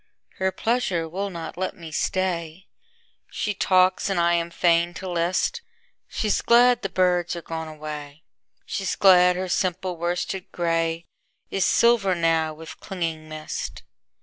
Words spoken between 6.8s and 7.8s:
the birds are gone